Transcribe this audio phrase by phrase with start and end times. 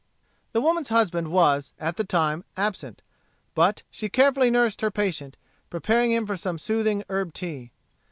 [0.53, 3.03] The woman's husband was, at the time, absent.
[3.53, 5.37] But she carefully nursed her patient,
[5.69, 7.71] preparing for him some soothing herb tea.